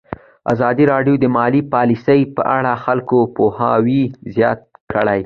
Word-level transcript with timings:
ازادي 0.53 0.83
راډیو 0.93 1.15
د 1.19 1.25
مالي 1.35 1.61
پالیسي 1.73 2.19
په 2.35 2.41
اړه 2.57 2.71
د 2.77 2.81
خلکو 2.85 3.17
پوهاوی 3.35 4.03
زیات 4.35 4.61
کړی. 4.93 5.19